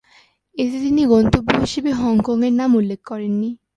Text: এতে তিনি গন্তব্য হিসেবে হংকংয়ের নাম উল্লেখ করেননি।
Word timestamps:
এতে 0.57 0.77
তিনি 0.83 1.01
গন্তব্য 1.05 1.49
হিসেবে 1.55 1.91
হংকংয়ের 1.93 2.53
নাম 2.53 2.71
উল্লেখ 2.75 2.99
করেননি। 3.05 3.49